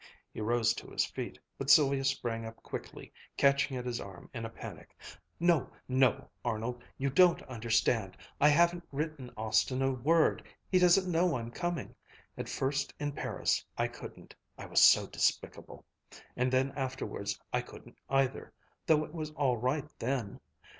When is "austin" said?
9.37-9.83